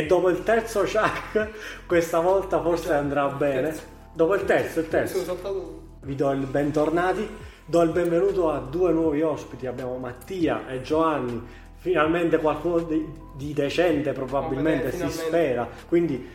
[0.00, 1.50] E dopo il terzo Chuck,
[1.86, 3.74] questa volta forse andrà bene.
[4.14, 5.76] Dopo il terzo, il terzo.
[6.00, 7.28] Vi do il bentornati,
[7.66, 9.66] do il benvenuto a due nuovi ospiti.
[9.66, 11.42] Abbiamo Mattia e Giovanni.
[11.76, 15.26] Finalmente qualcuno di, di decente probabilmente Oh, si finalmente.
[15.26, 15.68] spera.
[15.86, 16.28] Quindi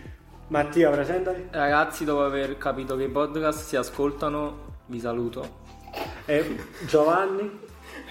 [0.49, 1.47] Mattia presentati.
[1.49, 5.63] Ragazzi, dopo aver capito che i podcast si ascoltano, vi saluto.
[6.25, 6.55] E
[6.85, 7.63] Giovanni.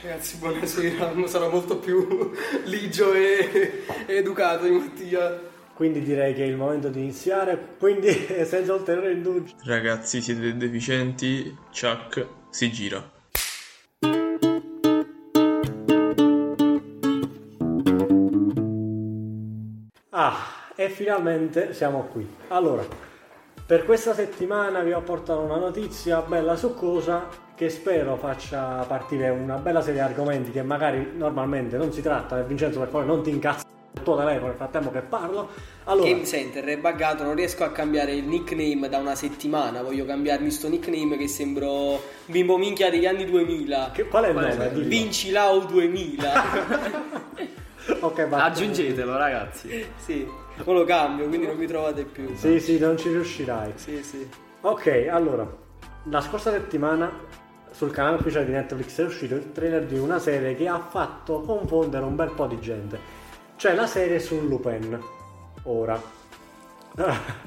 [0.04, 1.26] Ragazzi, buonasera.
[1.26, 2.30] Sarò molto più
[2.64, 5.40] ligio e, e educato di Mattia.
[5.72, 7.58] Quindi direi che è il momento di iniziare.
[7.78, 8.12] Quindi
[8.44, 9.54] senza ulteriori indugi.
[9.64, 11.56] Ragazzi, siete deficienti?
[11.70, 13.12] Chuck si gira.
[20.10, 20.36] Ah,
[20.76, 22.28] e finalmente siamo qui.
[22.48, 22.86] Allora,
[23.64, 29.56] per questa settimana vi ho portato una notizia bella succosa che spero faccia partire una
[29.56, 33.22] bella serie di argomenti che magari normalmente non si tratta e Vincenzo per favore non
[33.22, 33.62] ti incazza
[33.96, 35.48] il tuo telefono nel frattempo che parlo.
[35.84, 39.82] Allora, Game Center è buggato, non riesco a cambiare il nickname da una settimana.
[39.82, 43.90] Voglio cambiarmi sto nickname che sembro un bimbo minchia degli anni 2000.
[43.92, 44.68] che- qual è il nome?
[44.70, 46.32] Vinci Lau 2000.
[48.00, 48.44] Ok, va.
[48.44, 49.86] Aggiungetelo, ragazzi.
[49.96, 50.26] sì,
[50.64, 52.34] poi lo cambio, quindi non mi trovate più.
[52.34, 53.72] Sì, sì, non ci riuscirai.
[53.76, 54.02] sì.
[54.02, 54.28] sì.
[54.62, 55.46] Ok, allora,
[56.04, 57.12] la scorsa settimana
[57.74, 61.40] sul canale ufficiale di Netflix è uscito il trailer di una serie che ha fatto
[61.40, 62.98] confondere un bel po' di gente.
[63.56, 64.96] Cioè la serie su Lupin.
[65.64, 66.00] Ora.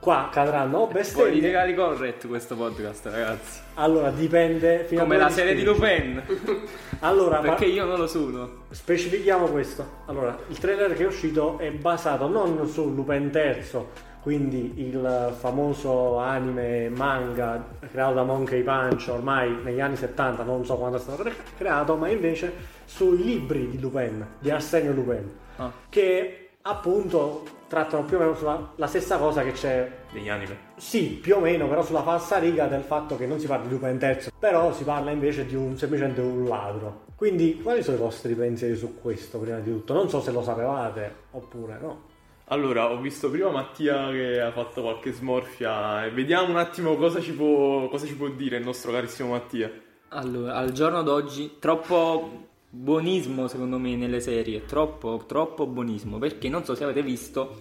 [0.00, 1.30] Qua cadranno o bestemmie.
[1.32, 3.60] Politically correct questo podcast, ragazzi.
[3.74, 5.78] Allora dipende fino a Come dove la serie di spingi.
[5.78, 6.66] Lupin.
[7.00, 8.64] Allora, Perché io non lo sono.
[8.70, 10.02] specifichiamo questo.
[10.06, 13.86] Allora, il trailer che è uscito è basato non su Lupin III,
[14.28, 20.76] quindi il famoso anime manga creato da Monkey Punch ormai negli anni 70, non so
[20.76, 22.52] quando è stato cre- creato, ma invece
[22.84, 25.72] sui libri di Lupin, di Arsenio Lupin, Ah.
[25.88, 30.56] che appunto trattano più o meno sulla la stessa cosa che c'è Degli anime.
[30.76, 33.70] sì, più o meno, però sulla falsa riga del fatto che non si parla di
[33.72, 37.06] Lupin III, però si parla invece di un semplicemente un ladro.
[37.16, 39.94] Quindi, quali sono i vostri pensieri su questo, prima di tutto?
[39.94, 42.16] Non so se lo sapevate oppure no.
[42.50, 47.32] Allora, ho visto prima Mattia che ha fatto qualche smorfia vediamo un attimo cosa ci
[47.32, 49.70] può, cosa ci può dire il nostro carissimo Mattia.
[50.08, 54.64] Allora, al giorno d'oggi, troppo buonismo secondo me nelle serie.
[54.64, 56.18] Troppo, troppo buonismo.
[56.18, 57.60] Perché non so se avete visto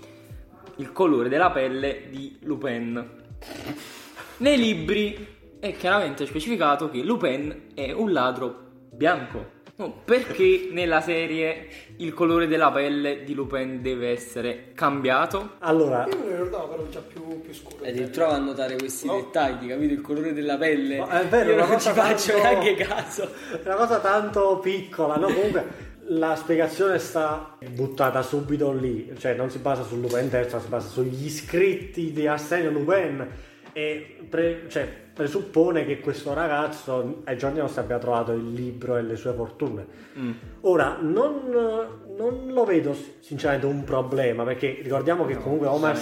[0.77, 3.25] il colore della pelle di Lupin.
[4.37, 8.55] Nei libri è chiaramente specificato che Lupin è un ladro
[8.93, 9.55] bianco.
[9.79, 11.67] No, perché nella serie
[11.97, 15.51] il colore della pelle di Lupin deve essere cambiato?
[15.59, 17.83] Allora, Io me lo ricordavo però già più, più scuro.
[17.83, 19.93] E ti trovo a notare questi dettagli, capito?
[19.93, 20.97] Il colore della pelle.
[20.97, 23.29] Ma è vero, Io non ci cosa faccio tanto- neanche caso.
[23.63, 25.27] una cosa tanto piccola, no?
[25.27, 25.65] Comunque,
[26.07, 30.87] la spiegazione sta buttata subito lì, cioè non si basa su Lupin ma si basa
[30.87, 33.27] sugli scritti di Arsenio Lupin
[33.77, 39.03] e pre- cioè, presuppone che questo ragazzo ai giorni nostri abbia trovato il libro e
[39.03, 39.85] le sue fortune.
[40.61, 41.41] Ora, non,
[42.17, 45.95] non lo vedo sinceramente un problema, perché ricordiamo che comunque Omar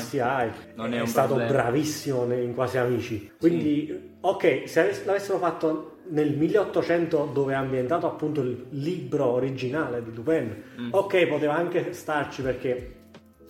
[0.75, 1.52] non è, è un stato problema.
[1.52, 3.34] bravissimo in Quasi Amici.
[3.38, 10.02] Quindi, ok, se avess- l'avessero fatto nel 1800 dove è ambientato appunto il libro originale
[10.02, 12.94] di Lupin, ok, poteva anche starci perché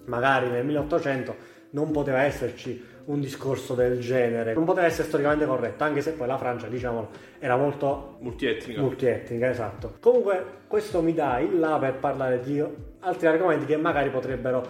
[0.06, 5.84] magari nel 1800 non poteva esserci un discorso del genere, non poteva essere storicamente corretto,
[5.84, 8.82] anche se poi la Francia, diciamolo, era molto Multietnica.
[8.82, 9.96] multietnica, esatto.
[10.00, 12.64] Comunque, questo mi dà il là per parlare di
[13.00, 14.66] altri argomenti che magari potrebbero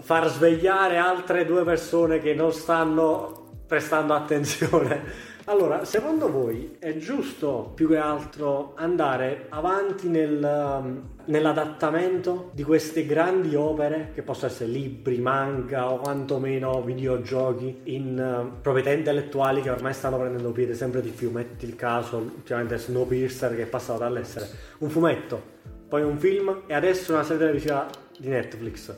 [0.00, 5.28] far svegliare altre due persone che non stanno prestando attenzione.
[5.50, 13.04] Allora, secondo voi è giusto più che altro andare avanti nel, um, nell'adattamento di queste
[13.04, 19.70] grandi opere, che possono essere libri, manga o quantomeno videogiochi, in uh, proprietà intellettuali che
[19.70, 21.32] ormai stanno prendendo piede sempre di più?
[21.32, 25.42] Metti il caso, ultimamente Snowpiercer che è passato dall'essere un fumetto,
[25.88, 28.94] poi un film e adesso una serie televisiva di Netflix.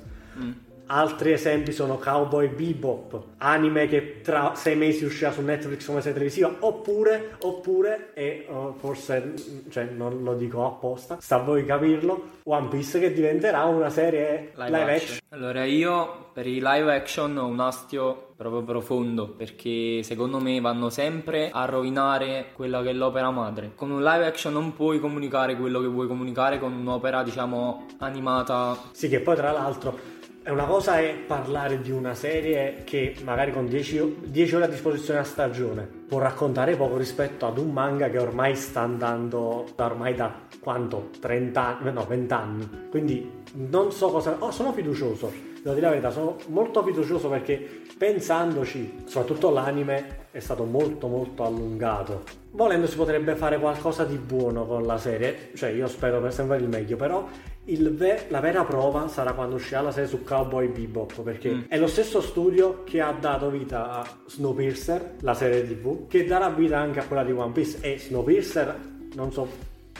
[0.95, 6.13] Altri esempi sono Cowboy Bebop, anime che tra sei mesi uscirà su Netflix come serie
[6.13, 9.33] televisiva, oppure, oppure, e oh, forse
[9.71, 14.53] cioè, non lo dico apposta, sta a voi capirlo, One Piece che diventerà una serie
[14.55, 15.19] live, action.
[15.31, 20.91] Allora io per i live action ho un astio proprio profondo perché secondo me vanno
[20.91, 23.73] sempre a rovinare quella che è l'opera madre.
[23.75, 28.77] Con un live action non puoi comunicare quello che vuoi comunicare con un'opera diciamo animata.
[28.93, 33.67] Sì, che poi tra l'altro una cosa è parlare di una serie che magari con
[33.69, 38.19] 10, 10 ore a disposizione a stagione può raccontare poco rispetto ad un manga che
[38.19, 41.11] ormai sta andando da ormai da quanto?
[41.21, 42.69] 30 anni, no 20 anni.
[42.91, 44.37] Quindi non so cosa...
[44.39, 50.41] Oh, sono fiducioso, devo dire la verità, sono molto fiducioso perché pensandoci, soprattutto l'anime è
[50.41, 52.23] stato molto molto allungato.
[52.51, 56.59] Volendo si potrebbe fare qualcosa di buono con la serie, cioè io spero per sempre
[56.59, 57.27] il meglio, però
[57.67, 61.61] il ve- la vera prova sarà quando uscirà la serie su Cowboy Bebop perché Mm.
[61.69, 66.49] è lo stesso studio che ha dato vita a Snowpiercer, la serie tv, che darà
[66.51, 68.77] vita anche a quella di One Piece e Snowpiercer,
[69.15, 69.47] non so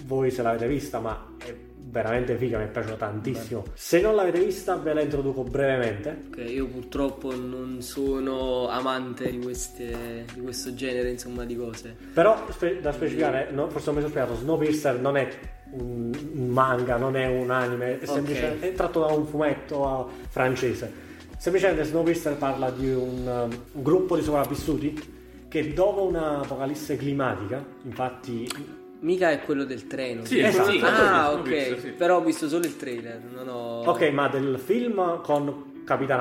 [0.07, 1.55] voi se l'avete vista, ma è
[1.93, 3.65] veramente figa, mi è piaciuta tantissimo.
[3.75, 6.23] Se non l'avete vista ve la introduco brevemente.
[6.31, 11.95] Ok, io purtroppo non sono amante di, queste, di questo genere, insomma, di cose.
[12.15, 15.29] Però spe- da specificare, no, forse mi sono spiegato, Snowpiercer non è
[15.73, 16.11] un,
[16.49, 18.11] manga, non è un anime, è, Ok.
[18.11, 21.11] semplicemente- è tratto da un fumetto ah, francese.
[21.37, 28.81] Semplicemente Snowpiercer parla di un, um, un gruppo di sopravvissuti che dopo un'apocalisse climatica, infatti
[29.03, 30.25] Mica è quello del treno.
[30.25, 30.71] Sì, Esatto.
[30.71, 31.43] sì, Ah, ok.
[31.43, 31.89] visto, sì.
[31.91, 33.21] Però ho visto solo il trailer.
[33.35, 33.83] Non ho...
[33.85, 35.71] Ok, ma del film con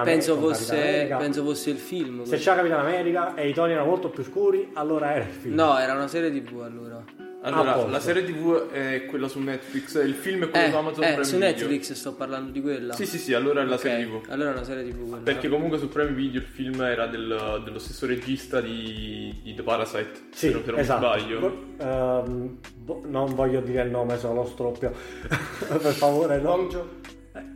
[0.01, 0.11] America.
[0.15, 2.23] penso, Capitan fosse, America, penso fosse il film.
[2.23, 5.53] Se c'era Capitano America e i toni erano molto più scuri, allora era il film.
[5.53, 7.03] No, era una serie tv allora.
[7.43, 11.03] Allora, la serie TV è quella su Netflix, il film è quello Eh, su Amazon
[11.03, 11.47] eh, Prime su Video.
[11.49, 12.93] Netflix sto parlando di quella.
[12.93, 14.21] Sì, sì, sì, allora è la Ok, serie TV.
[14.29, 15.23] Allora è una serie tv quella.
[15.23, 19.63] Perché comunque su Prime Video il film era del- dello stesso regista di, di The
[19.63, 20.99] Parasite, Sì, se non, se non esatto.
[20.99, 21.39] sbaglio.
[21.39, 24.91] Bo- bo- non voglio dire il nome, se no lo stroppio.
[25.67, 26.43] per favore, no.
[26.57, 26.87] Bong Joon.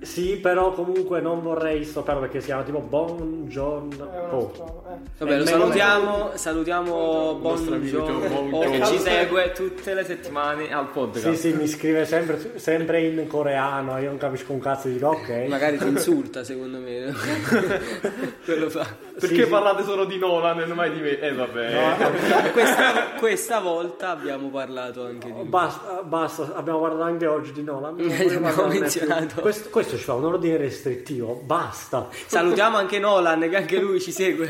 [0.02, 4.52] Sì, però comunque non vorrei stopparlo perché si chiama tipo Bon John Po.
[4.52, 4.98] altro, eh.
[5.18, 7.56] Vabbè, lo Eh, salutiamo, salutiamo Bon.
[7.82, 8.92] John Oh, Perché Joon.
[8.92, 11.30] ci segue tutte le settimane al podcast.
[11.32, 15.46] Sì, sì, mi scrive sempre, sempre in coreano, io non capisco un cazzo, dico ok.
[15.50, 17.14] Magari ti insulta, secondo me.
[18.46, 18.86] Quello fa.
[19.18, 19.50] Perché Sì, sì.
[19.50, 21.20] parlate solo di Nolan e non mai di me?
[21.20, 21.74] Eh vabbè.
[21.74, 25.44] No, Questa, questa volta abbiamo parlato anche di.
[25.44, 27.96] Basta, basta, abbiamo parlato anche oggi di Nolan.
[27.96, 29.40] non Eh, abbiamo menzionato.
[29.42, 32.10] Questo, questo ci fa un ordine restrittivo, basta.
[32.26, 34.48] Salutiamo anche Nolan, che anche lui ci segue.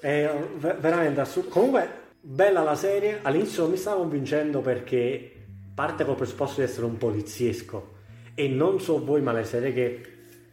[0.00, 1.48] È ve- veramente assurdo.
[1.50, 1.90] Comunque,
[2.20, 3.20] bella la serie.
[3.22, 5.32] All'inizio non mi stava convincendo perché
[5.74, 7.96] parte col presupposto di essere un poliziesco.
[8.34, 10.00] E non so voi, ma le serie che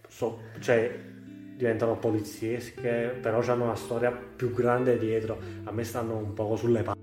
[0.08, 0.92] so, cioè,
[1.56, 6.82] diventano poliziesche, però hanno una storia più grande dietro, a me stanno un poco sulle
[6.82, 7.00] palle.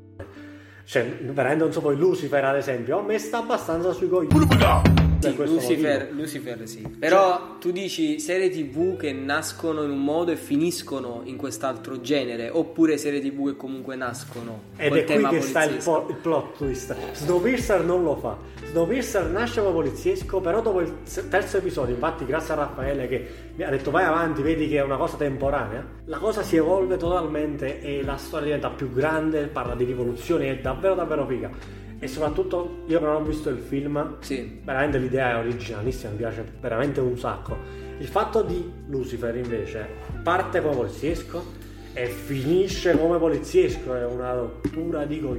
[0.85, 5.12] Cioè, veramente non so voi, Lucifer ad esempio, a me sta abbastanza sui coglioni.
[5.31, 6.11] Questo Lucifer.
[6.13, 6.87] Lucifer sì.
[6.99, 12.51] Però tu dici serie tv che nascono in un modo e finiscono in quest'altro genere,
[12.51, 15.91] oppure serie tv che comunque nascono Ed è qui che sta il, poliziesco.
[15.91, 16.97] po- il plot twist.
[17.13, 18.37] Snowpiercer non lo fa.
[18.71, 20.93] Snowpiercer nasce come poliziesco, però dopo il
[21.29, 24.83] terzo episodio, infatti grazie a Raffaele che mi ha detto vai avanti, vedi che è
[24.83, 29.75] una cosa temporanea, la cosa si evolve totalmente e la storia diventa più grande, parla
[29.75, 31.81] di rivoluzioni, è davvero davvero figa.
[32.03, 34.59] E soprattutto io non ho visto il film, Sì.
[34.65, 37.57] veramente l'idea è originalissima, mi piace veramente un sacco.
[37.99, 39.87] Il fatto di Lucifer invece
[40.25, 41.45] parte come poliziesco
[41.93, 45.39] e finisce come poliziesco, è una rottura di coglioni.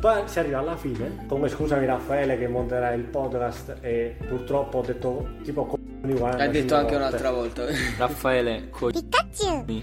[0.00, 4.82] Poi si arriva alla fine, comunque scusami Raffaele che monterà il podcast e purtroppo ho
[4.82, 6.96] detto tipo coglioni Hai 45 detto anche volte.
[6.96, 7.64] un'altra volta.
[7.98, 8.90] Raffaele, co-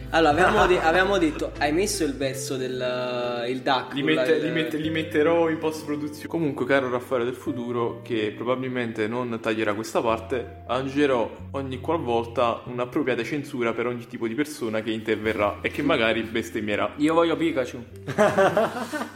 [0.09, 3.93] Allora, avevamo, de- avevamo detto, hai messo il verso del il duck.
[3.93, 6.27] Li, mette- il- li mette- li metterò in post produzione.
[6.27, 13.23] Comunque, caro Raffaele del futuro, che probabilmente non taglierà questa parte, aggerò ogni qualvolta un'appropriata
[13.23, 16.93] censura per ogni tipo di persona che interverrà e che magari bestemmierà.
[16.97, 17.83] io voglio Pikachu.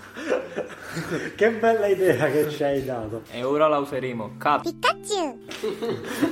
[1.36, 3.22] Che bella idea che ci hai dato.
[3.32, 4.34] E ora la useremo.
[4.38, 4.64] Cap.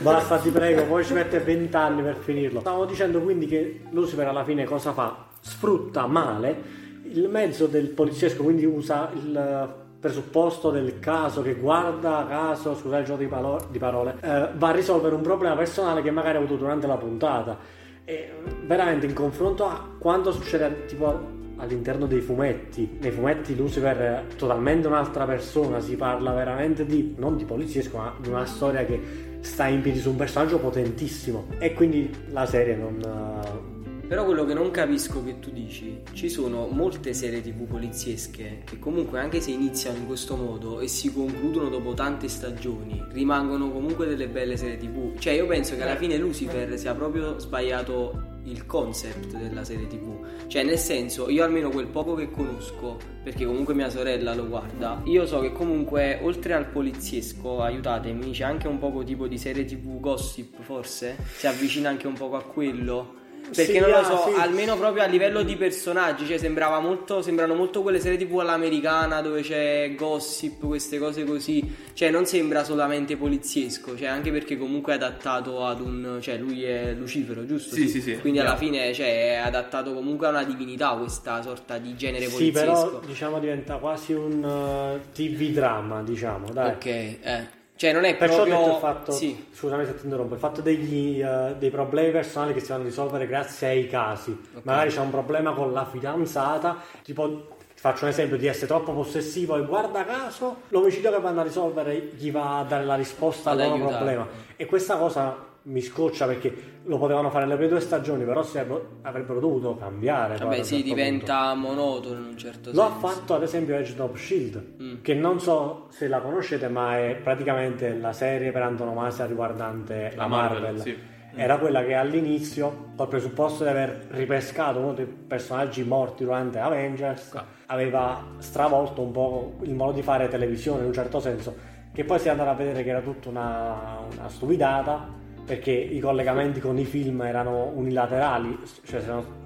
[0.02, 2.60] Basta, ti prego, poi ci mette 20 anni per finirlo.
[2.60, 5.28] Stavo dicendo quindi che Lucifer alla fine cosa fa?
[5.40, 12.76] Sfrutta male il mezzo del poliziesco, quindi usa il presupposto del caso che guarda caso,
[12.76, 16.12] scusate il gioco di, palo- di parole, eh, va a risolvere un problema personale che
[16.12, 17.58] magari ha avuto durante la puntata.
[18.06, 18.34] E
[18.66, 24.88] veramente in confronto a quanto succede tipo all'interno dei fumetti, nei fumetti Lucifer è totalmente
[24.88, 29.68] un'altra persona, si parla veramente di non di poliziesco, ma di una storia che sta
[29.68, 31.48] in piedi su un personaggio potentissimo.
[31.60, 33.79] E quindi la serie non, eh,
[34.10, 38.80] Però quello che non capisco che tu dici, ci sono molte serie tv poliziesche che
[38.80, 44.08] comunque anche se iniziano in questo modo e si concludono dopo tante stagioni, rimangono comunque
[44.08, 45.16] delle belle serie tv.
[45.20, 50.26] Cioè io penso che alla fine Lucifer sia proprio sbagliato il concept della serie tv.
[50.48, 55.04] Cioè nel senso, io almeno quel poco che conosco, perché comunque mia sorella lo guarda,
[55.06, 59.66] io so che comunque oltre al poliziesco, aiutatemi, c'è anche un poco tipo di serie
[59.66, 61.16] tv gossip forse?
[61.38, 63.19] Si avvicina anche un poco a quello?
[63.56, 64.40] Perché Sì, non lo ah, so, sì.
[64.40, 69.22] almeno proprio a livello di personaggi, cioè sembrava molto, sembrano molto quelle serie tv all'americana
[69.22, 74.94] dove c'è gossip, queste cose così, cioè non sembra solamente poliziesco, cioè anche perché comunque
[74.94, 77.74] è adattato ad un, cioè lui è Lucifero, giusto?
[77.74, 78.18] Sì, sì, sì.
[78.20, 78.58] Quindi alla Yeah.
[78.58, 82.72] fine cioè, è adattato comunque a una divinità questa sorta di genere Sì, poliziesco.
[82.90, 86.70] però diciamo diventa quasi un uh, TV drama, diciamo, dai.
[86.72, 87.58] Ok, eh.
[87.80, 88.58] Cioè non è Perciò ho proprio...
[88.58, 89.46] detto il fatto, Sì.
[89.54, 92.86] scusami se ti interrompo, il fatto degli, eh, dei problemi personali che si vanno a
[92.88, 94.38] risolvere grazie ai casi.
[94.64, 97.30] Magari c'è un problema con la fidanzata, tipo
[97.74, 101.44] ti faccio un esempio di essere troppo possessivo e guarda caso l'omicidio che vanno a
[101.44, 103.96] risolvere gli va a dare la risposta al Ad loro aiutare.
[103.96, 104.28] problema.
[104.58, 105.38] E questa cosa
[105.70, 110.38] mi scoccia perché lo potevano fare nelle prime due stagioni, però si avrebbero- dovuto cambiare.
[110.38, 113.08] Vabbè sì, certo diventa monotono in un certo Lo ha senso.
[113.08, 114.96] fatto ad esempio Agent of Shield, Mm.
[115.02, 120.24] che non so se la conoscete, ma è praticamente la serie per antonomasia riguardante la,
[120.24, 120.62] La Marvel.
[120.62, 120.98] Marvel, sì.
[121.36, 127.40] Era quella che all'inizio, col presupposto di aver ripescato uno dei personaggi morti durante Avengers,
[127.68, 131.56] aveva stravolto un po' il modo di fare televisione in un certo senso,
[131.94, 135.08] che poi si è andato a vedere che era tutta una, una stupidata,
[135.50, 139.02] perché i collegamenti con i film erano unilaterali, cioè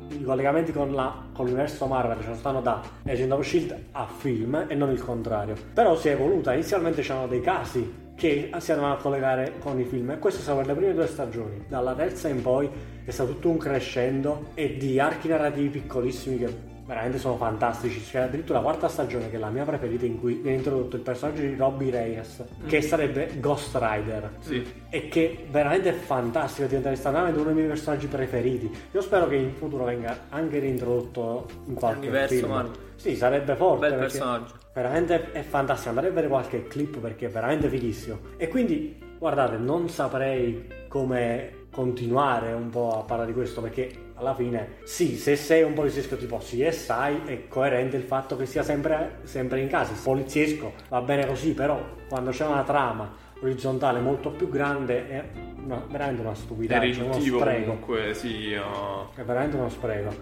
[0.10, 4.66] i collegamenti con, la- con l'universo Marvel ci stanno da Agent of Shield a film
[4.68, 5.56] e non il contrario.
[5.74, 9.86] Però si è evoluta, inizialmente c'erano dei casi che si andavano a collegare con i
[9.86, 11.64] film e questo è stato per le prime due stagioni.
[11.70, 12.70] Dalla terza in poi
[13.06, 18.02] è stato tutto un crescendo e di archi narrativi piccolissimi che veramente sono fantastici.
[18.02, 21.02] C'è addirittura la quarta stagione che è la mia preferita in cui viene introdotto il
[21.02, 24.66] personaggio di Robbie Reyes che sarebbe Ghost Rider Sì.
[24.90, 28.72] e che veramente è fantastico, diventa veramente uno dei miei personaggi preferiti.
[28.92, 32.50] Io spero che in futuro venga anche reintrodotto in qualche Universo film.
[32.50, 32.76] Marvel.
[32.96, 33.90] Sì, sarebbe forte.
[33.90, 34.54] Bel personaggio.
[34.74, 35.90] Veramente è fantastico.
[35.90, 38.20] Andare a vedere qualche clip perché è veramente fighissimo.
[38.38, 44.36] E quindi, guardate, non saprei come continuare un po' a parlare di questo perché alla
[44.36, 49.20] fine, sì, se sei un poliziesco tipo CSI è coerente il fatto che sia sempre,
[49.24, 49.94] sempre in casa.
[49.94, 55.24] Il poliziesco va bene così, però quando c'è una trama orizzontale molto più grande è
[55.64, 57.64] una- veramente una È stupidaggine, uno riduttivo spreco.
[57.66, 58.54] comunque, sì.
[58.54, 60.16] uh, È veramente uno spreco.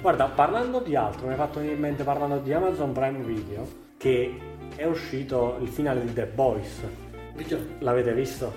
[0.00, 3.66] Guarda, parlando di altro, mi hai fatto venire in mente parlando di Amazon Prime Video
[3.96, 4.32] che
[4.76, 6.80] è uscito il finale di The Boys.
[7.80, 8.52] L'avete visto?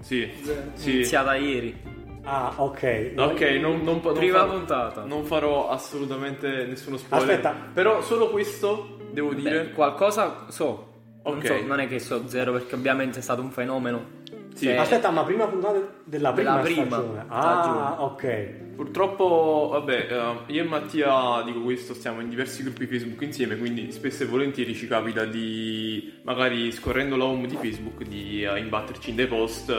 [0.00, 0.30] sì,
[0.74, 0.90] sì.
[0.92, 1.94] Iniziata ieri.
[2.28, 3.12] Ah, ok.
[3.16, 5.04] Ok, non, non, non Prima farò- puntata.
[5.04, 7.28] Non farò assolutamente nessuno spoiler.
[7.30, 7.54] Aspetta.
[7.72, 9.66] Però solo questo devo dire.
[9.66, 10.92] Beh, qualcosa so.
[11.24, 11.46] Non, Ok.
[11.46, 11.54] so.
[11.66, 14.14] non è che so zero perché ovviamente è stato un fenomeno.
[14.54, 14.64] Sì.
[14.66, 17.24] Cioè, Aspetta, ma prima puntata della prima, Della prima stagione.
[17.26, 17.80] stagione.
[17.84, 18.64] Ah, ok.
[18.76, 23.90] Purtroppo, vabbè, eh, io e Mattia dico questo, stiamo in diversi gruppi Facebook insieme, quindi
[23.92, 29.10] spesso e volentieri ci capita di, magari scorrendo la home di Facebook, di eh, imbatterci
[29.10, 29.72] in dei post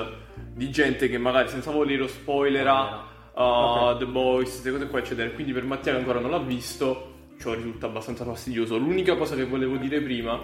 [0.54, 3.98] di gente che magari senza volere spoilera uh, Ok.
[4.00, 5.30] The Boys, queste cose qua, eccetera.
[5.30, 8.78] Quindi per Mattia che ancora non l'ha visto, ciò risulta abbastanza fastidioso.
[8.78, 10.40] L'unica cosa che volevo dire prima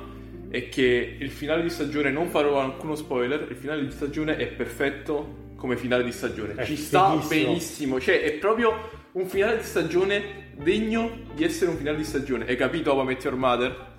[0.49, 4.47] è che il finale di stagione, non farò alcuno spoiler, il finale di stagione è
[4.47, 6.53] perfetto come finale di stagione.
[6.55, 11.77] È Ci sta benissimo, cioè è proprio un finale di stagione degno di essere un
[11.77, 12.45] finale di stagione.
[12.45, 13.91] Hai capito How I Met Your Mother?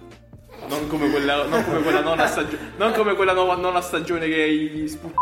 [0.68, 4.52] Non come quella, non come quella nona stagione, non come quella nuova nona stagione che
[4.52, 5.12] gli spu...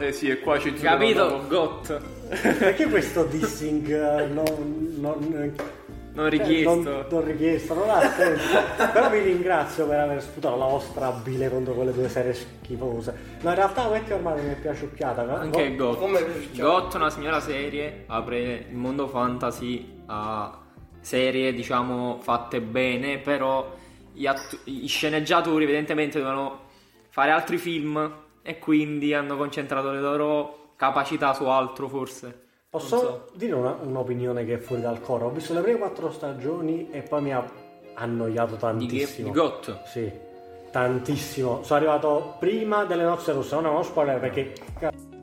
[0.00, 1.44] Eh sì, e qua c'è Capito?
[1.48, 2.00] Got.
[2.58, 5.54] Perché questo dissing eh, non, non-
[6.14, 6.74] Non eh, richiesto.
[6.74, 8.58] non, non richiesto, non ha senso.
[8.92, 13.14] Però vi ringrazio per aver sputato la vostra bile contro quelle due serie schifose.
[13.42, 15.22] No, in realtà Vecchio ormai mi è piaciucchiata.
[15.22, 15.36] no?
[15.36, 15.98] Anche Got.
[15.98, 16.24] Come?
[16.54, 20.58] Got, una signora serie, apre il mondo fantasy a
[21.00, 23.72] serie, diciamo, fatte bene, però
[24.12, 26.62] gli, att- i sceneggiatori evidentemente dovevano
[27.10, 32.42] fare altri film e quindi hanno concentrato le loro capacità su altro forse.
[32.68, 33.26] Posso so.
[33.34, 35.26] dire una- un'opinione che è fuori dal coro?
[35.26, 37.42] Ho visto le prime quattro stagioni e poi mi ha
[37.94, 39.28] annoiato Di, tantissimo.
[39.28, 39.82] di Got.
[39.84, 40.12] Sì,
[40.70, 41.62] tantissimo.
[41.62, 44.52] Sono arrivato prima delle nozze russe, non è uno spoiler perché...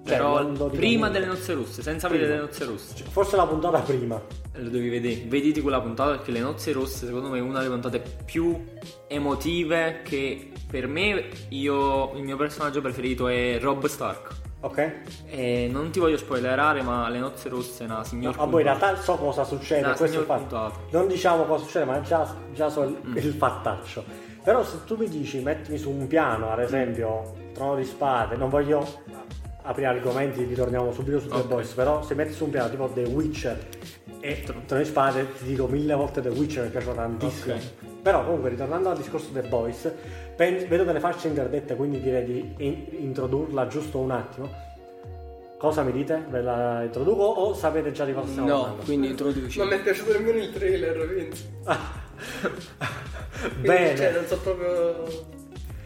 [0.04, 2.24] cioè, Però dico prima delle nozze rosse, senza Prima.
[2.24, 3.04] vedere le nozze rosse.
[3.10, 4.20] Forse la puntata prima.
[4.54, 5.24] Lo devi vedere.
[5.28, 8.64] Vediti quella puntata perché le nozze rosse secondo me è una delle puntate più
[9.08, 14.40] emotive che per me io il mio personaggio preferito è Rob Stark.
[14.64, 14.92] Ok?
[15.28, 18.96] E non ti voglio spoilerare, ma le nozze rosse, una signor Ma poi in realtà
[18.96, 19.88] so cosa succede.
[19.88, 20.40] No, questo è fatto.
[20.42, 20.80] puntato.
[20.92, 23.18] Non diciamo cosa succede, ma già, già so il, Mm.
[23.18, 24.04] il fattaccio.
[24.44, 28.50] Però se tu mi dici, mettimi su un piano, ad esempio, Trono di Spade, non
[28.50, 28.88] voglio
[29.64, 31.48] aprire argomenti, ritorniamo subito su The Ok.
[31.48, 33.68] Boys, però se metti su un piano tipo The Witcher
[34.20, 37.54] e di Spade, ti dico mille volte The Witcher, mi piace tantissimo.
[37.56, 37.62] Ok.
[38.02, 39.92] Però comunque, ritornando al discorso The Boys,
[40.36, 44.50] pen- vedo delle facce interdette, quindi direi di in- introdurla giusto un attimo.
[45.58, 46.24] Cosa mi dite?
[46.30, 48.84] Ve la introduco o sapete già di cosa stiamo No, parlando?
[48.84, 49.60] quindi introduci.
[49.60, 51.44] Non mi è piaciuto nemmeno il trailer, Vince.
[53.42, 53.96] Quindi, Bene.
[53.96, 55.40] Cioè, non so proprio...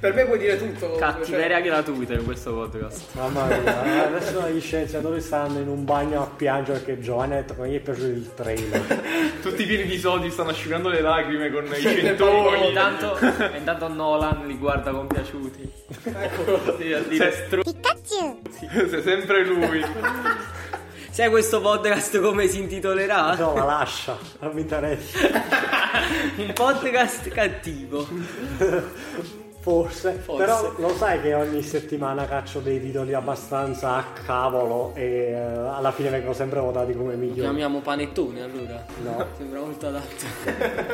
[0.06, 0.92] Per me puoi dire tutto.
[0.98, 3.06] Cattiveria gratuita in questo podcast.
[3.14, 7.56] Mamma mia, adesso gli scienziatori stanno in un bagno a piangere perché Giovanni ha detto
[7.56, 8.82] che non gli è piaciuto il trailer.
[9.42, 12.68] Tutti pieni di soldi, stanno asciugando le lacrime con i centoni.
[12.68, 13.18] Intanto,
[13.58, 15.72] intanto Nolan li guarda compiaciuti.
[16.04, 16.78] Eccolo.
[16.78, 19.84] Sì, a dire stro- Sei sempre lui.
[21.10, 23.34] Sai questo podcast come si intitolerà?
[23.36, 25.18] No, la lascia, non mi interessa.
[26.36, 28.06] Un podcast cattivo.
[29.66, 30.12] Forse.
[30.14, 30.46] Forse.
[30.46, 35.92] però lo sai che ogni settimana caccio dei titoli abbastanza a cavolo e eh, alla
[35.92, 37.40] fine vengono sempre votati come Lo migliori.
[37.42, 38.86] chiamiamo panettone allora.
[39.02, 39.26] No.
[39.36, 40.26] Sembra molto adatto.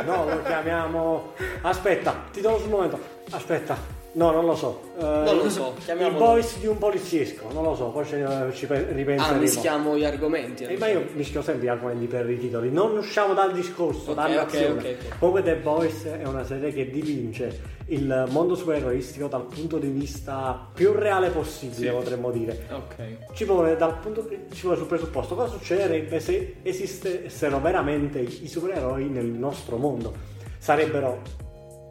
[0.06, 1.34] No, lo chiamiamo.
[1.64, 2.98] Aspetta, ti do sul momento.
[3.32, 4.01] Aspetta.
[4.14, 4.82] No, non lo so.
[5.00, 6.26] Eh, Non lo so, Il chiamiamolo.
[6.26, 8.16] voice di un poliziesco, non lo so, poi ci,
[8.54, 9.40] ci pe- Ah, ripenseremo.
[9.40, 10.64] mischiamo gli argomenti.
[10.66, 14.18] Eh, ma io mischio sempre gli argomenti per i titoli, non usciamo dal discorso, Ok,
[14.18, 14.66] dall'azione.
[14.68, 15.18] ok, ok, ok.
[15.20, 20.68] Comunque The Boys è una serie che dipinge il mondo supereroistico dal punto di vista
[20.74, 21.94] più reale possibile, Sì.
[21.96, 22.68] potremmo dire.
[22.70, 23.34] Ok.
[23.34, 29.06] Ci vuole, dal punto, ci vuole sul presupposto cosa succederebbe se esistessero veramente i supereroi
[29.06, 30.14] nel nostro mondo.
[30.58, 31.22] Sarebbero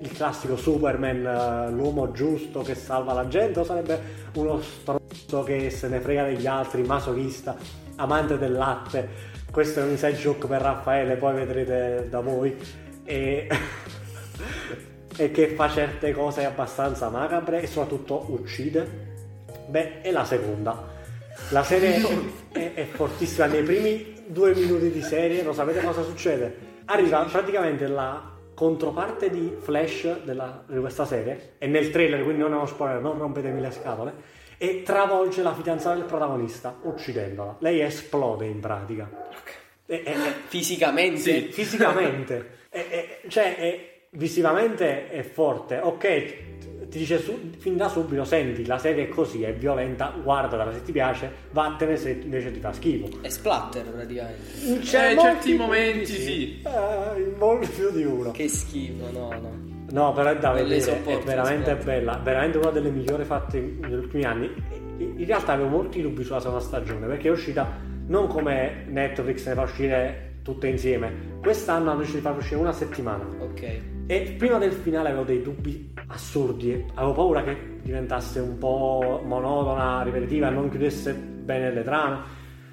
[0.01, 4.01] il classico Superman, eh, l'uomo giusto che salva la gente, o sarebbe
[4.35, 7.57] uno stronzo che se ne frega degli altri, masochista,
[7.97, 9.29] amante del latte.
[9.51, 12.57] Questo è un inside joke per Raffaele, poi vedrete da voi.
[13.05, 13.49] E,
[15.17, 19.09] e che fa certe cose abbastanza macabre e soprattutto uccide.
[19.67, 20.99] Beh, è la seconda.
[21.51, 22.01] La serie
[22.53, 23.47] è, è fortissima.
[23.47, 26.69] Nei primi due minuti di serie, lo sapete cosa succede?
[26.87, 28.30] Arriva praticamente la
[28.61, 33.01] controparte di Flash della- di questa serie, è nel trailer, quindi non è uno spoiler,
[33.01, 34.13] non rompetemi le scatole,
[34.59, 37.57] e travolge la fidanzata del protagonista, uccidendola.
[37.61, 39.09] Lei esplode in pratica.
[39.87, 40.15] E- e- e-
[40.47, 41.41] Fisicamente.
[41.51, 46.35] fisicamente, E- cioè visivamente è forte, ok,
[46.91, 50.83] ti dice su- fin da subito, senti, la serie è così, è violenta, guardatela se
[50.83, 53.09] ti piace, vattene se invece ti fa schifo.
[53.21, 54.79] È splatter praticamente.
[54.81, 56.63] C'è Eh, certi momenti punti, sì.
[56.65, 58.31] Eh, in molti più di uno.
[58.33, 59.69] Che schifo, no, no.
[59.93, 61.85] No, però è da vedere, è veramente sopporto.
[61.85, 64.51] bella, veramente una delle migliori fatte negli ultimi anni.
[64.99, 67.67] In in realtà avevo molti dubbi sulla seconda stagione perché è uscita
[68.07, 71.39] non come Netflix ne fa uscire tutte insieme.
[71.41, 73.25] Quest'anno hanno deciso di far uscire una settimana.
[73.41, 73.81] Ok.
[74.07, 80.03] E prima del finale avevo dei dubbi assurdi, avevo paura che diventasse un po' monotona,
[80.03, 82.19] ripetitiva, non chiudesse bene le trame.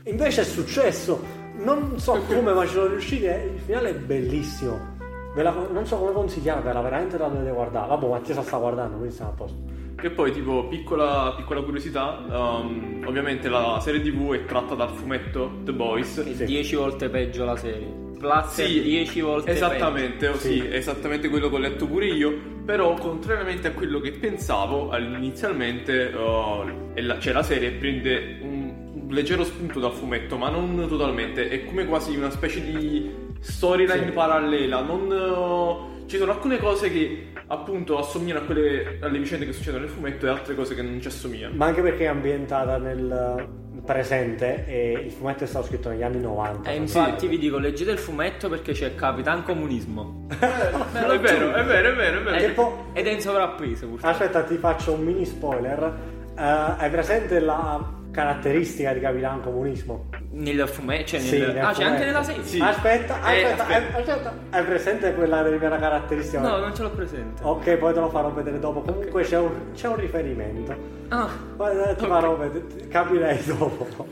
[0.03, 1.21] Invece è successo,
[1.57, 3.25] non so come, ma ci sono riusciti.
[3.25, 4.95] e Il finale è bellissimo.
[5.35, 7.87] Ve la- non so come consigliarvela, veramente la dovete guardare.
[7.89, 9.57] Vabbè, Mattia la sta guardando, quindi siamo a posto.
[9.95, 15.51] Che poi, tipo, piccola, piccola curiosità, um, ovviamente la serie TV è tratta dal fumetto
[15.63, 16.19] The Boys.
[16.23, 16.45] È Sì.
[16.45, 18.05] 10 volte peggio la serie.
[18.17, 22.55] Splatter Sì, 10 volte Esattamente, oh, sì, esattamente quello che ho letto pure io.
[22.65, 29.07] Però, contrariamente a quello che pensavo inizialmente, uh, la, cioè la serie prende un, un
[29.13, 31.47] leggero spunto dal fumetto, ma non totalmente.
[31.47, 34.11] È come quasi una specie di storyline Sì.
[34.11, 34.81] parallela.
[34.81, 39.83] Non, uh, ci sono alcune cose che appunto assomigliano a quelle alle vicende che succedono
[39.83, 41.55] nel fumetto e altre cose che non ci assomigliano.
[41.55, 46.19] Ma anche perché è ambientata nel presente e il fumetto è stato scritto negli anni
[46.19, 46.69] 90.
[46.69, 50.27] E infatti vi dico, leggete il fumetto perché c'è Capitan Comunismo.
[50.37, 52.35] è vero, è vero, è vero, è vero.
[52.35, 54.11] Ed, poi- ed è in sovrappeso purtroppo.
[54.11, 55.99] Aspetta, ti faccio un mini spoiler.
[56.37, 60.05] Eh, hai presente la caratteristica di Capitan Comunismo?
[60.31, 61.53] Nel fumetto, cioè Sì, nel...
[61.53, 61.91] nel Ah, c'è fumetto.
[61.93, 62.43] anche nella serie?
[62.43, 62.59] Sì.
[62.59, 63.95] Aspetta, Eh, aspetta, aspetta.
[63.97, 64.33] hai- aspetta.
[64.49, 66.39] Hai presente quella della mia caratteristica?
[66.41, 67.43] No, non ce l'ho presente.
[67.43, 68.81] Ok, poi te lo farò vedere dopo.
[68.81, 70.75] Comunque c'è, un, c'è un riferimento.
[71.09, 74.07] Ah, Guarda, ti farò vedere, capirai dopo.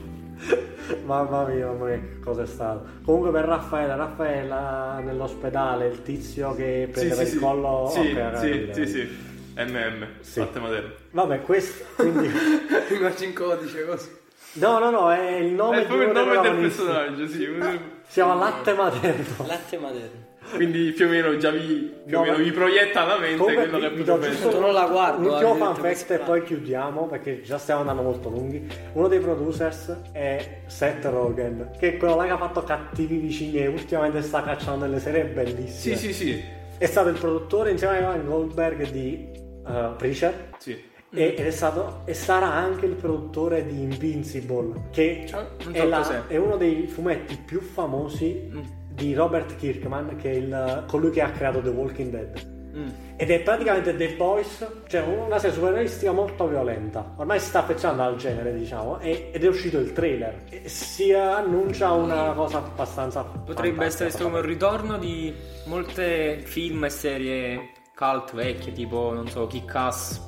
[1.06, 2.86] mamma mia, mamma mia, che cosa è stato.
[3.04, 7.39] Comunque per Raffaella, Raffaella nell'ospedale, il tizio che Sì, prende sì, per il sì.
[7.39, 7.89] collo.
[7.91, 9.34] Sì, ok, sì, sì, sì.
[9.56, 10.39] MM, Sì.
[10.39, 10.89] latte materno.
[11.12, 12.30] Vabbè, questo quindi.
[12.89, 14.10] Immagini in codice così.
[14.54, 17.46] No, no, no, è il nome È proprio il nome del personaggio, sì.
[18.08, 19.46] Si chiama Latte Materno.
[19.48, 20.24] Latte materno.
[20.54, 23.80] Quindi più o meno già vi, più o No, meno vi proietta alla mente quello
[23.80, 24.60] che giusto essere.
[24.60, 28.04] Non la guardo, Un ultimo la fan fact e poi chiudiamo perché già stiamo andando
[28.04, 28.65] molto lunghi.
[28.94, 33.58] Uno dei producers è Seth Rogen, che è quello là che ha fatto cattivi vicini
[33.58, 35.96] e ultimamente sta cacciando delle serie bellissime.
[35.96, 36.44] Sì, sì, sì.
[36.78, 39.35] È stato il produttore insieme a Ivan Goldberg di
[39.65, 40.49] uh, Preacher.
[40.58, 40.93] sì.
[41.17, 46.28] E, ed è stato e sarà anche il produttore di Invincible, che Cioè, è, la-
[46.28, 48.62] è uno dei fumetti più famosi Mm.
[48.91, 52.54] di Robert Kirkman, che è il- colui che ha creato The Walking Dead.
[52.75, 52.88] Mm.
[53.15, 57.13] Ed è praticamente The Boys, cioè una serie supereroistica molto violenta.
[57.15, 60.41] Ormai si sta affezionando al genere, diciamo, e- ed è uscito il trailer.
[60.49, 63.23] E si annuncia una cosa abbastanza.
[63.23, 65.34] Potrebbe essere come un ritorno di
[65.67, 70.22] molte film e serie cult vecchie, tipo, non so, Kick-Ass,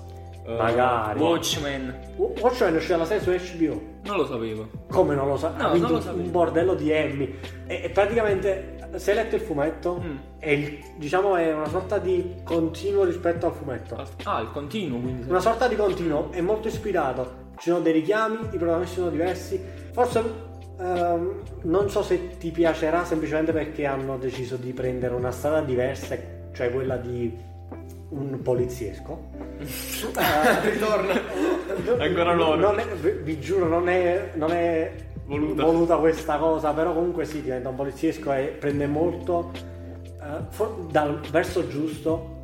[0.46, 1.20] eh, Magari.
[1.20, 2.14] Watchmen.
[2.16, 3.82] Watchmen è uscita la serie su HBO.
[4.04, 4.70] Non lo sapevo.
[4.90, 5.50] Come non lo sa?
[5.50, 6.24] No, ha vinto non lo un- sapevo.
[6.24, 7.38] un bordello di Emmy.
[7.68, 10.16] E, e praticamente, se hai letto il fumetto, Mm.
[10.40, 14.02] è il- diciamo è una sorta di continuo rispetto al fumetto.
[14.24, 15.30] Ah, il continuo, quindi.
[15.30, 17.46] Una sorta di continuo, è molto ispirato.
[17.58, 19.62] Ci sono dei richiami, i protagonisti sono diversi.
[19.92, 20.46] Forse
[20.80, 26.16] ehm, non so se ti piacerà semplicemente perché hanno deciso di prendere una strada diversa,
[26.54, 27.36] cioè quella di
[28.10, 29.46] un poliziesco.
[29.98, 31.14] Eh, Ritorna.
[31.98, 32.76] Ancora loro.
[33.02, 34.94] Vi, vi giuro, non è, non è
[35.26, 35.98] Voluta.
[35.98, 41.68] questa cosa, però comunque sì, diventa un poliziesco e prende molto eh, for- dal verso
[41.68, 42.36] giusto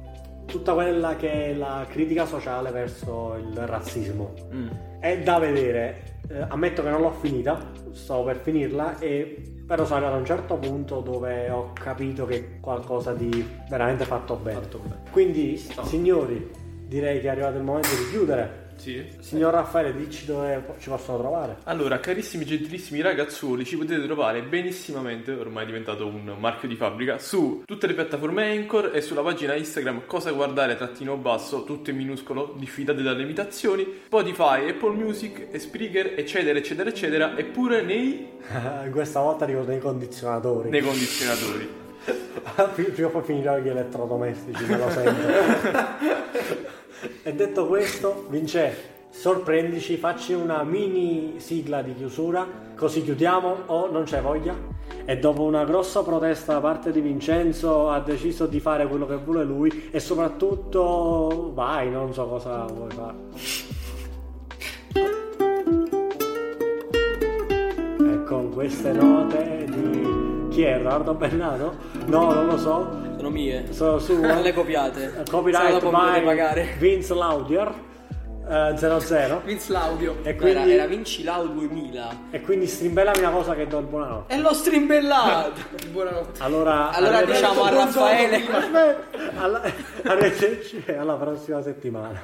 [0.45, 4.34] tutta quella che è la critica sociale verso il razzismo.
[4.54, 4.67] Mm.
[4.99, 6.19] È da vedere.
[6.30, 10.26] Eh, ammetto che non l'ho finita, sto per finirla, e però sono arrivato a un
[10.26, 14.62] certo punto dove ho capito che qualcosa di veramente fatto bene.
[14.62, 15.02] Fatto bene.
[15.12, 15.84] Quindi, sta.
[15.84, 16.52] signori,
[16.88, 18.62] direi che è arrivato il momento di chiudere.
[18.84, 19.06] Sì.
[19.19, 21.58] Signor Raffaele, dici dove ci possono trovare.
[21.63, 27.17] Allora, carissimi gentilissimi ragazzuoli, ci potete trovare benissimamente, ormai è diventato un marchio di fabbrica,
[27.17, 31.96] su tutte le piattaforme Anchor e sulla pagina Instagram cosa guardare trattino basso, tutto in
[31.96, 38.28] minuscolo, diffidate dalle imitazioni, Spotify, Apple Music, e Spreaker, eccetera, eccetera, eccetera, e pure nei,
[38.91, 40.69] Questa volta dico nei condizionatori.
[40.69, 41.82] nei condizionatori.
[42.93, 46.72] Prima o poi finirò gli elettrodomestici, me lo sento.
[47.24, 54.04] e detto questo, Vince, sorprendici, facci una mini sigla di chiusura, così chiudiamo o non
[54.04, 54.56] c'è voglia?
[55.06, 59.18] E dopo una grossa protesta da parte di Vincenzo ha deciso di fare quello che
[59.18, 63.16] vuole lui e soprattutto vai, non so cosa vuoi fare.
[68.00, 69.62] E con queste note.
[70.54, 70.76] Chi è?
[70.76, 71.76] Edoardo Bennato?
[72.06, 73.02] No, non lo so.
[73.18, 73.74] Sono mie.
[73.74, 74.20] Sono su...
[74.22, 75.12] Non le copiate.
[75.22, 76.76] Eh, Copyright by pagare.
[76.78, 77.74] Vince Laudier
[78.48, 80.18] eh, 00 Vince Laudio.
[80.22, 82.10] e quindi, Era, era Vinci Lau 2000.
[82.30, 85.54] e quindi strimbellami una cosa che do il buonanotte E l'ho strimbellato.
[85.92, 86.44] Buonanotte.
[86.44, 88.42] allora, Allora diciamo a Raffaele.
[89.39, 89.62] Alla-
[90.04, 92.20] arrivederci e alla prossima settimana